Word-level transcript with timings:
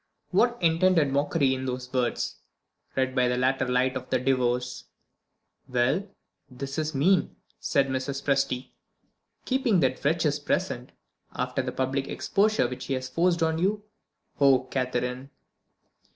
What 0.31 0.55
unintended 0.63 1.11
mockery 1.11 1.53
in 1.53 1.67
those 1.67 1.93
words, 1.93 2.37
read 2.95 3.13
by 3.15 3.27
the 3.27 3.37
later 3.37 3.67
light 3.67 3.95
of 3.95 4.09
the 4.09 4.17
Divorce! 4.17 4.85
"Well, 5.69 6.09
this 6.49 6.79
is 6.79 6.95
mean," 6.95 7.35
said 7.59 7.87
Mrs. 7.87 8.23
Presty. 8.23 8.71
"Keeping 9.45 9.79
that 9.81 10.03
wretch's 10.03 10.39
present, 10.39 10.91
after 11.35 11.61
the 11.61 11.71
public 11.71 12.07
exposure 12.07 12.67
which 12.67 12.85
he 12.85 12.95
has 12.95 13.09
forced 13.09 13.43
on 13.43 13.59
you. 13.59 13.83
Oh, 14.39 14.61
Catherine!" 14.71 15.29